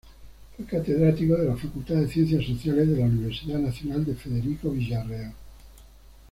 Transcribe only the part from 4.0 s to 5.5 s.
Federico Villarreal.